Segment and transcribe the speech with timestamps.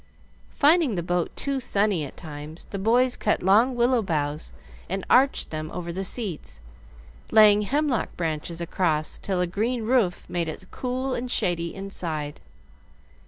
[0.49, 4.51] Finding the boat too sunny at times, the boys cut long willow boughs
[4.89, 6.59] and arched them over the seats,
[7.29, 12.39] laying hemlock branches across till a green roof made it cool and shady inside.